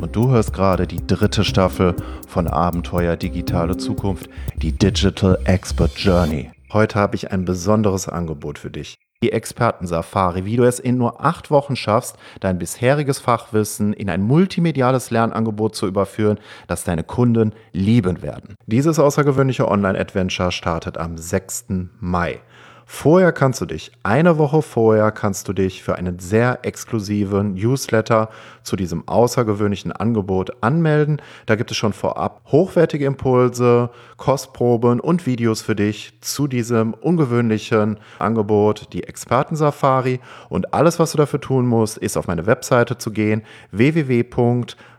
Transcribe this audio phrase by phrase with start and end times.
[0.00, 1.94] Und du hörst gerade die dritte Staffel
[2.28, 6.50] von Abenteuer Digitale Zukunft, die Digital Expert Journey.
[6.72, 8.98] Heute habe ich ein besonderes Angebot für dich.
[9.22, 14.20] Die Experten-Safari, wie du es in nur acht Wochen schaffst, dein bisheriges Fachwissen in ein
[14.20, 16.38] multimediales Lernangebot zu überführen,
[16.68, 18.56] das deine Kunden lieben werden.
[18.66, 21.66] Dieses außergewöhnliche Online-Adventure startet am 6.
[21.98, 22.40] Mai.
[22.88, 28.28] Vorher kannst du dich, eine Woche vorher kannst du dich für einen sehr exklusiven Newsletter
[28.62, 31.20] zu diesem außergewöhnlichen Angebot anmelden.
[31.46, 37.98] Da gibt es schon vorab hochwertige Impulse, Kostproben und Videos für dich zu diesem ungewöhnlichen
[38.20, 40.20] Angebot, die Experten-Safari.
[40.48, 44.22] Und alles, was du dafür tun musst, ist auf meine Webseite zu gehen, www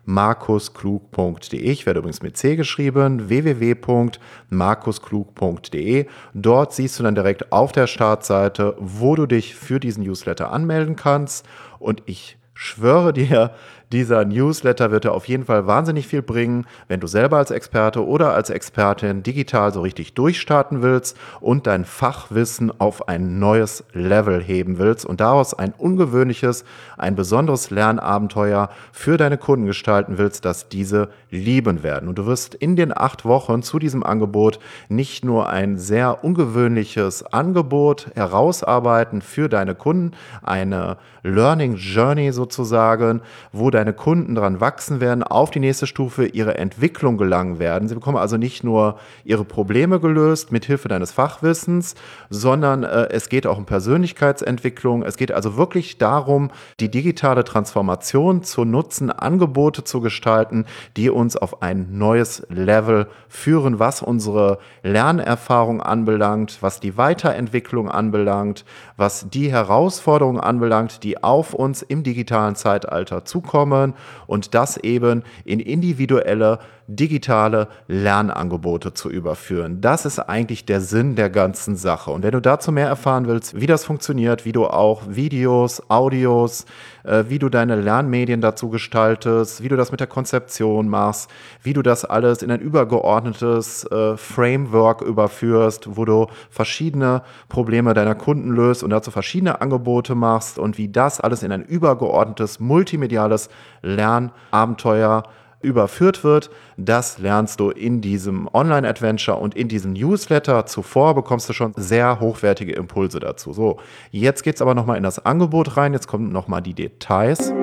[0.08, 1.60] markusklug.de.
[1.60, 6.08] Ich werde übrigens mit C geschrieben, www.markusklug.de.
[6.34, 10.96] Dort siehst du dann direkt auf der Startseite, wo du dich für diesen Newsletter anmelden
[10.96, 11.46] kannst.
[11.78, 13.52] Und ich schwöre dir,
[13.92, 18.06] dieser Newsletter wird dir auf jeden Fall wahnsinnig viel bringen, wenn du selber als Experte
[18.06, 24.44] oder als Expertin digital so richtig durchstarten willst und dein Fachwissen auf ein neues Level
[24.44, 26.66] heben willst und daraus ein ungewöhnliches,
[26.98, 32.10] ein besonderes Lernabenteuer für deine Kunden gestalten willst, dass diese lieben werden.
[32.10, 37.26] Und du wirst in den acht Wochen zu diesem Angebot nicht nur ein sehr ungewöhnliches
[37.26, 40.12] Angebot herausarbeiten für deine Kunden,
[40.44, 43.22] eine Learning Journey sozusagen,
[43.52, 47.88] wo deine Kunden daran wachsen werden, auf die nächste Stufe ihre Entwicklung gelangen werden.
[47.88, 51.94] Sie bekommen also nicht nur ihre Probleme gelöst mit Hilfe deines Fachwissens,
[52.32, 55.04] sondern äh, es geht auch um Persönlichkeitsentwicklung.
[55.04, 60.66] Es geht also wirklich darum, die digitale Transformation zu nutzen, Angebote zu gestalten,
[60.96, 68.66] die uns auf ein neues Level führen, was unsere Lernerfahrung anbelangt, was die Weiterentwicklung anbelangt,
[68.96, 73.94] was die Herausforderungen anbelangt, die auf uns im digitalen Zeitalter zukommen kommen
[74.26, 79.82] und das eben in individuelle digitale Lernangebote zu überführen.
[79.82, 82.12] Das ist eigentlich der Sinn der ganzen Sache.
[82.12, 86.66] Und wenn du dazu mehr erfahren willst, wie das funktioniert, wie du auch Videos, Audios,
[87.04, 91.30] äh, wie du deine Lernmedien dazu gestaltest, wie du das mit der Konzeption machst,
[91.62, 98.16] wie du das alles in ein übergeordnetes äh, Framework überführst, wo du verschiedene Probleme deiner
[98.16, 103.50] Kunden löst und dazu verschiedene Angebote machst und wie das alles in ein übergeordnetes multimediales
[103.82, 105.24] Lernabenteuer
[105.62, 106.50] überführt wird.
[106.78, 110.66] Das lernst du in diesem Online-Adventure und in diesem Newsletter.
[110.66, 113.54] Zuvor bekommst du schon sehr hochwertige Impulse dazu.
[113.54, 113.80] So,
[114.12, 115.94] jetzt geht es aber nochmal in das Angebot rein.
[115.94, 117.54] Jetzt kommen nochmal die Details.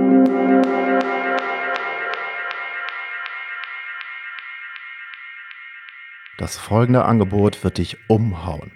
[6.37, 8.73] Das folgende Angebot wird dich umhauen.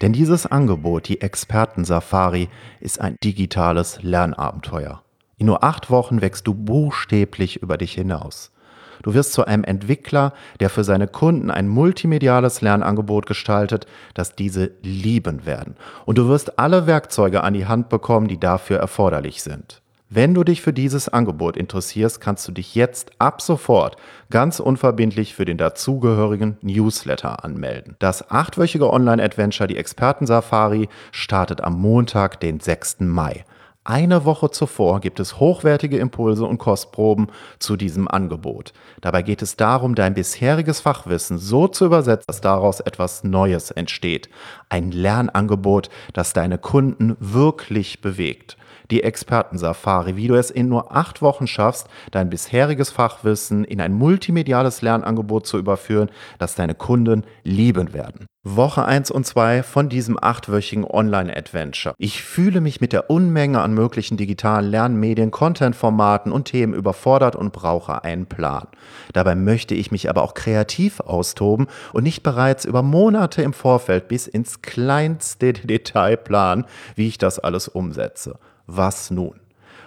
[0.00, 2.48] Denn dieses Angebot, die Experten-Safari,
[2.80, 5.02] ist ein digitales Lernabenteuer.
[5.36, 8.50] In nur acht Wochen wächst du buchstäblich über dich hinaus.
[9.02, 14.70] Du wirst zu einem Entwickler, der für seine Kunden ein multimediales Lernangebot gestaltet, das diese
[14.82, 15.76] lieben werden.
[16.06, 19.82] Und du wirst alle Werkzeuge an die Hand bekommen, die dafür erforderlich sind.
[20.10, 23.96] Wenn du dich für dieses Angebot interessierst, kannst du dich jetzt ab sofort
[24.30, 27.96] ganz unverbindlich für den dazugehörigen Newsletter anmelden.
[27.98, 33.00] Das achtwöchige Online-Adventure Die Experten-Safari startet am Montag, den 6.
[33.00, 33.44] Mai.
[33.86, 37.26] Eine Woche zuvor gibt es hochwertige Impulse und Kostproben
[37.58, 38.72] zu diesem Angebot.
[39.02, 44.30] Dabei geht es darum, dein bisheriges Fachwissen so zu übersetzen, dass daraus etwas Neues entsteht.
[44.70, 48.56] Ein Lernangebot, das deine Kunden wirklich bewegt
[48.90, 53.92] die Experten-Safari, wie du es in nur acht Wochen schaffst, dein bisheriges Fachwissen in ein
[53.92, 58.26] multimediales Lernangebot zu überführen, das deine Kunden lieben werden.
[58.46, 61.94] Woche 1 und 2 von diesem achtwöchigen Online-Adventure.
[61.96, 67.54] Ich fühle mich mit der Unmenge an möglichen digitalen Lernmedien, Content-Formaten und Themen überfordert und
[67.54, 68.68] brauche einen Plan.
[69.14, 74.08] Dabei möchte ich mich aber auch kreativ austoben und nicht bereits über Monate im Vorfeld
[74.08, 76.66] bis ins kleinste Detail planen,
[76.96, 79.40] wie ich das alles umsetze was nun?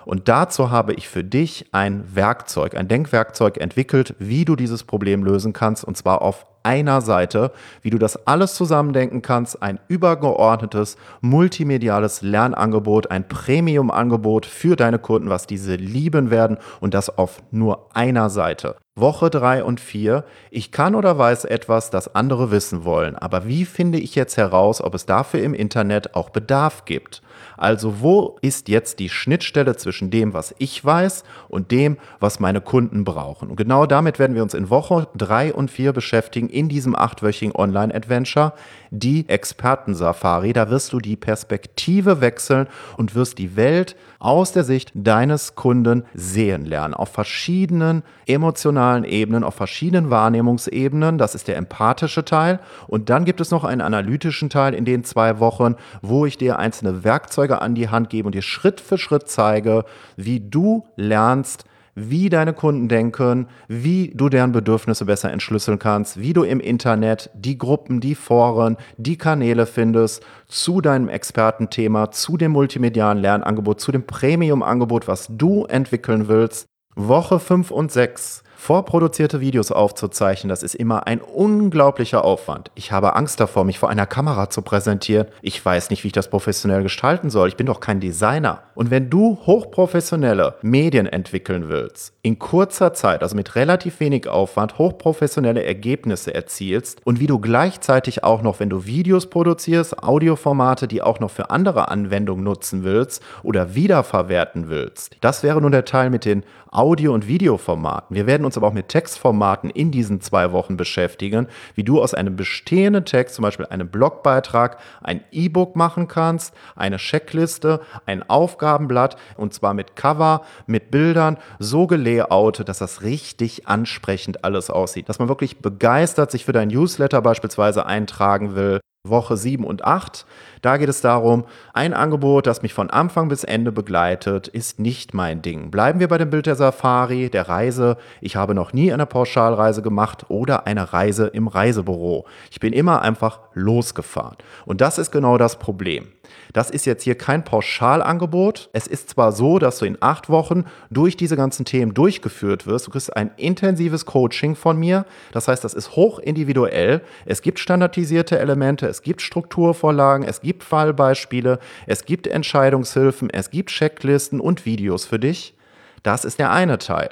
[0.06, 5.22] Und dazu habe ich für dich ein Werkzeug, ein Denkwerkzeug entwickelt, wie du dieses Problem
[5.22, 7.52] lösen kannst, und zwar auf einer Seite,
[7.82, 15.30] wie du das alles zusammendenken kannst, ein übergeordnetes multimediales Lernangebot, ein Premium-Angebot für deine Kunden,
[15.30, 18.78] was diese lieben werden und das auf nur einer Seite.
[18.98, 20.24] Woche 3 und 4.
[20.50, 23.16] Ich kann oder weiß etwas, das andere wissen wollen.
[23.16, 27.22] Aber wie finde ich jetzt heraus, ob es dafür im Internet auch Bedarf gibt?
[27.56, 32.62] Also wo ist jetzt die Schnittstelle zwischen dem, was ich weiß und dem, was meine
[32.62, 33.50] Kunden brauchen?
[33.50, 37.56] Und genau damit werden wir uns in Woche 3 und 4 beschäftigen in diesem achtwöchigen
[37.56, 38.54] Online-Adventure,
[38.92, 40.54] die Experten-Safari.
[40.54, 46.04] Da wirst du die Perspektive wechseln und wirst die Welt aus der Sicht deines Kunden
[46.14, 46.94] sehen lernen.
[46.94, 51.18] Auf verschiedenen emotionalen Ebenen, auf verschiedenen Wahrnehmungsebenen.
[51.18, 52.60] Das ist der empathische Teil.
[52.88, 56.60] Und dann gibt es noch einen analytischen Teil in den zwei Wochen, wo ich dir
[56.60, 59.86] einzelne Werkzeuge an die Hand gebe und dir Schritt für Schritt zeige,
[60.16, 61.66] wie du lernst,
[62.00, 67.32] wie deine Kunden denken, wie du deren Bedürfnisse besser entschlüsseln kannst, wie du im Internet
[67.34, 73.92] die Gruppen, die Foren, die Kanäle findest zu deinem Expertenthema, zu dem multimedialen Lernangebot, zu
[73.92, 76.68] dem Premium-Angebot, was du entwickeln willst.
[76.96, 82.72] Woche 5 und 6 Vorproduzierte Videos aufzuzeichnen, das ist immer ein unglaublicher Aufwand.
[82.74, 85.28] Ich habe Angst davor, mich vor einer Kamera zu präsentieren.
[85.44, 87.50] Ich weiß nicht, wie ich das professionell gestalten soll.
[87.50, 88.64] Ich bin doch kein Designer.
[88.74, 94.80] Und wenn du hochprofessionelle Medien entwickeln willst, in kurzer Zeit, also mit relativ wenig Aufwand,
[94.80, 101.04] hochprofessionelle Ergebnisse erzielst und wie du gleichzeitig auch noch, wenn du Videos produzierst, Audioformate, die
[101.04, 106.10] auch noch für andere Anwendungen nutzen willst oder wiederverwerten willst, das wäre nun der Teil
[106.10, 108.16] mit den Audio- und Videoformaten.
[108.16, 112.14] Wir werden uns aber auch mit Textformaten in diesen zwei Wochen beschäftigen, wie du aus
[112.14, 119.18] einem bestehenden Text, zum Beispiel einem Blogbeitrag, ein E-Book machen kannst, eine Checkliste, ein Aufgabenblatt
[119.36, 125.20] und zwar mit Cover, mit Bildern, so gelayoutet, dass das richtig ansprechend alles aussieht, dass
[125.20, 128.80] man wirklich begeistert sich für dein Newsletter beispielsweise eintragen will,
[129.10, 130.26] Woche 7 und 8.
[130.62, 135.14] Da geht es darum, ein Angebot, das mich von Anfang bis Ende begleitet, ist nicht
[135.14, 135.72] mein Ding.
[135.72, 137.98] Bleiben wir bei dem Bild der Safari, der Reise.
[138.22, 142.26] Ich habe noch nie eine Pauschalreise gemacht oder eine Reise im Reisebüro.
[142.52, 144.38] Ich bin immer einfach losgefahren.
[144.66, 146.08] Und das ist genau das Problem.
[146.54, 148.70] Das ist jetzt hier kein Pauschalangebot.
[148.74, 152.88] Es ist zwar so, dass du in acht Wochen durch diese ganzen Themen durchgeführt wirst.
[152.88, 155.06] Du kriegst ein intensives Coaching von mir.
[155.32, 157.02] Das heißt, das ist hoch individuell.
[157.26, 163.70] Es gibt standardisierte Elemente, es gibt Strukturvorlagen, es gibt Fallbeispiele, es gibt Entscheidungshilfen, es gibt
[163.70, 165.56] Checklisten und Videos für dich.
[166.04, 167.10] Das ist der eine Teil.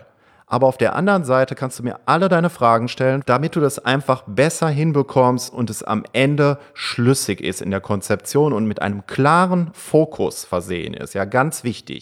[0.47, 3.83] Aber auf der anderen Seite kannst du mir alle deine Fragen stellen, damit du das
[3.83, 9.07] einfach besser hinbekommst und es am Ende schlüssig ist in der Konzeption und mit einem
[9.07, 11.15] klaren Fokus versehen ist.
[11.15, 12.01] Ja, ganz wichtig.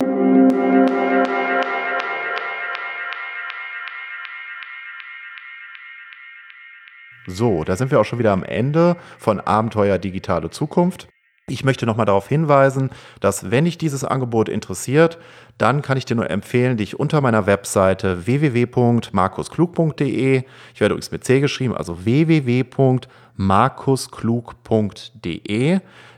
[7.25, 11.07] So, da sind wir auch schon wieder am Ende von Abenteuer Digitale Zukunft.
[11.50, 15.18] Ich möchte nochmal darauf hinweisen, dass wenn dich dieses Angebot interessiert,
[15.57, 20.44] dann kann ich dir nur empfehlen, dich unter meiner Webseite www.markusklug.de,
[20.74, 23.23] ich werde übrigens mit C geschrieben, also www.markusklug.de,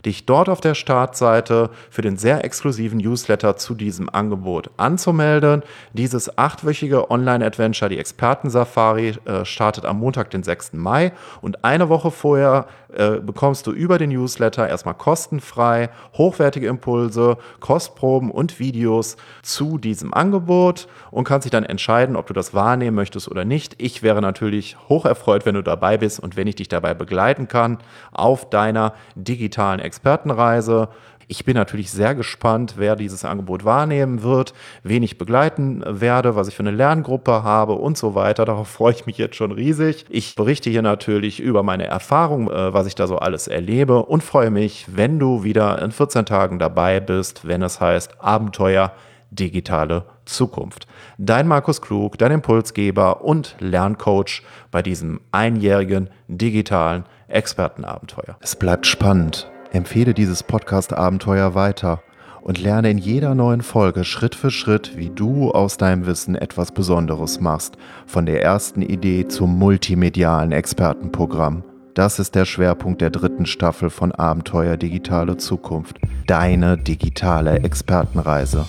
[0.05, 5.63] dich dort auf der Startseite für den sehr exklusiven Newsletter zu diesem Angebot anzumelden.
[5.93, 10.73] Dieses achtwöchige Online-Adventure, die Experten-Safari, äh, startet am Montag, den 6.
[10.73, 17.37] Mai und eine Woche vorher äh, bekommst du über den Newsletter erstmal kostenfrei hochwertige Impulse,
[17.59, 22.95] Kostproben und Videos zu diesem Angebot und kannst dich dann entscheiden, ob du das wahrnehmen
[22.95, 23.75] möchtest oder nicht.
[23.79, 27.47] Ich wäre natürlich hoch erfreut, wenn du dabei bist und wenn ich dich dabei begleiten
[27.47, 27.77] kann
[28.11, 30.89] auf deiner digitalen Expertenreise.
[31.27, 34.53] Ich bin natürlich sehr gespannt, wer dieses Angebot wahrnehmen wird,
[34.83, 38.45] wen ich begleiten werde, was ich für eine Lerngruppe habe und so weiter.
[38.45, 40.05] Darauf freue ich mich jetzt schon riesig.
[40.09, 44.23] Ich berichte hier natürlich über meine Erfahrung, äh, was ich da so alles erlebe und
[44.23, 48.91] freue mich, wenn du wieder in 14 Tagen dabei bist, wenn es heißt Abenteuer
[49.31, 50.87] digitale Zukunft.
[51.17, 58.37] Dein Markus Klug, dein Impulsgeber und Lerncoach bei diesem einjährigen digitalen Expertenabenteuer.
[58.41, 59.49] Es bleibt spannend.
[59.71, 62.01] Empfehle dieses Podcast-Abenteuer weiter
[62.41, 66.71] und lerne in jeder neuen Folge Schritt für Schritt, wie du aus deinem Wissen etwas
[66.71, 71.63] Besonderes machst, von der ersten Idee zum multimedialen Expertenprogramm.
[71.95, 75.97] Das ist der Schwerpunkt der dritten Staffel von Abenteuer Digitale Zukunft.
[76.27, 78.67] Deine digitale Expertenreise.